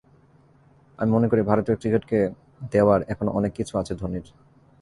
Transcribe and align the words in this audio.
আমি 0.99 1.09
মনে 1.11 1.27
করি, 1.31 1.41
ভারতীয় 1.41 1.75
ক্রিকেটকে 1.81 2.19
দেওয়ার 2.71 2.99
এখনো 3.03 3.29
অনেক 3.31 3.51
কিছু 3.55 3.73
আছে 3.77 3.93
ধোনির। 3.95 4.25